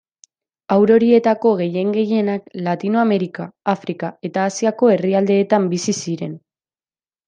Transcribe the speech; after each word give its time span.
Haur 0.75 0.93
horietako 0.95 1.51
gehien-gehienak 1.59 2.49
Latinoamerika, 2.69 3.47
Afrika 3.77 4.13
eta 4.33 4.49
Asiako 4.51 4.93
herrialdeetan 4.97 5.73
bizi 5.79 6.01
ziren. 6.05 6.39